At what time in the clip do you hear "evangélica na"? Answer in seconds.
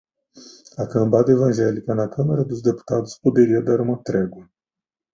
1.31-2.07